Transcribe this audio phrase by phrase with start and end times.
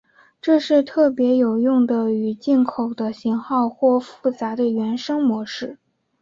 [0.41, 5.77] 这是特别有用的与进口的型号或复杂的原生模式。